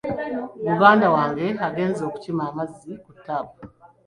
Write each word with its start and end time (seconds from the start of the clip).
Muganda 0.67 1.05
wange 1.15 1.47
agenze 1.67 2.03
kukima 2.13 2.43
mazzi 2.57 2.91
ku 3.03 3.09
ttaapu. 3.17 3.59